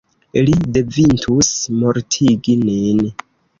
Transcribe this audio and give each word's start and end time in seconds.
Li 0.45 0.55
devintus 0.77 1.53
mortigi 1.83 2.59
nin. 2.65 3.07